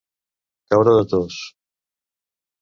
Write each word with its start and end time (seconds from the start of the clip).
Caure 0.71 0.95
de 0.95 1.03
tos. 1.11 1.37